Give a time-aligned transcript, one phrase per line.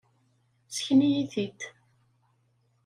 [0.75, 1.59] Sken-iyi-t-id.